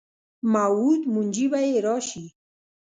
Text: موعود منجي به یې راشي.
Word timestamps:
موعود 0.53 1.01
منجي 1.13 1.45
به 1.51 1.59
یې 1.67 1.75
راشي. 1.85 2.25